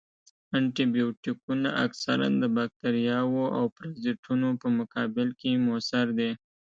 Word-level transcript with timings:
انټي 0.55 0.85
بیوټیکونه 0.95 1.69
اکثراً 1.85 2.27
د 2.41 2.43
باکتریاوو 2.55 3.43
او 3.57 3.63
پرازیتونو 3.75 4.47
په 4.61 4.67
مقابل 4.79 5.27
کې 5.39 5.61
موثر 5.67 6.05
دي. 6.19 6.31